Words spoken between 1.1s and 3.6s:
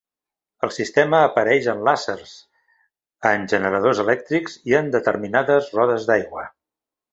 apareix en làsers, en